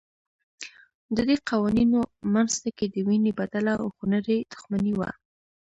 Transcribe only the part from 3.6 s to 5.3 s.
او خونړۍ دښمني وه.